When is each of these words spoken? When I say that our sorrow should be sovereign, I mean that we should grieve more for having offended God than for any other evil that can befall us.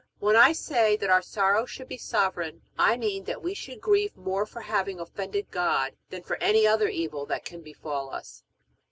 When 0.17 0.35
I 0.35 0.51
say 0.51 0.95
that 0.97 1.11
our 1.11 1.21
sorrow 1.21 1.67
should 1.67 1.87
be 1.87 1.99
sovereign, 1.99 2.63
I 2.75 2.97
mean 2.97 3.25
that 3.25 3.43
we 3.43 3.53
should 3.53 3.79
grieve 3.81 4.17
more 4.17 4.47
for 4.47 4.61
having 4.61 4.99
offended 4.99 5.51
God 5.51 5.95
than 6.09 6.23
for 6.23 6.37
any 6.37 6.65
other 6.65 6.87
evil 6.87 7.27
that 7.27 7.45
can 7.45 7.61
befall 7.61 8.09
us. 8.09 8.41